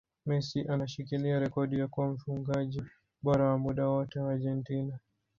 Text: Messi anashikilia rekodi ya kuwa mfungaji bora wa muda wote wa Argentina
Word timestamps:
Messi 0.25 0.61
anashikilia 0.67 1.39
rekodi 1.39 1.79
ya 1.79 1.87
kuwa 1.87 2.07
mfungaji 2.07 2.83
bora 3.23 3.45
wa 3.49 3.57
muda 3.57 3.87
wote 3.87 4.19
wa 4.19 4.33
Argentina 4.33 4.99